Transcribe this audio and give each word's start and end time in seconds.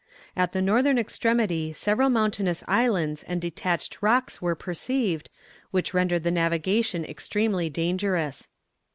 At 0.35 0.51
the 0.53 0.63
northern 0.63 0.97
extremity 0.97 1.73
several 1.73 2.09
mountainous 2.09 2.63
islands 2.67 3.21
and 3.27 3.39
detached 3.39 4.01
rocks 4.01 4.41
were 4.41 4.55
perceived, 4.55 5.29
which 5.69 5.93
rendered 5.93 6.23
the 6.23 6.31
navigation 6.31 7.05
extremely 7.05 7.69
dangerous. 7.69 8.49